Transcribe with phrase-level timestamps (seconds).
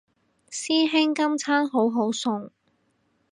[0.49, 2.49] 師兄今餐好好餸